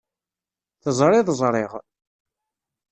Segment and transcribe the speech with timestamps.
[0.81, 1.71] Teẓriḍ ẓṛiɣ.